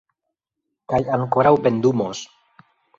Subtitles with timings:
[0.95, 2.27] Kaj ankoraŭ pendumos.